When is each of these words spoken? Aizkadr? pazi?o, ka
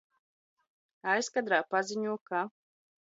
Aizkadr? 1.13 1.55
pazi?o, 1.75 2.17
ka 2.31 2.41